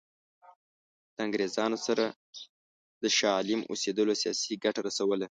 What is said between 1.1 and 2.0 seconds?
له انګرېزانو